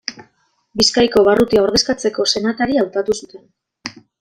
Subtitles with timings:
[0.81, 3.47] Bizkaiko barrutia ordezkatzeko senatari hautatu zuten.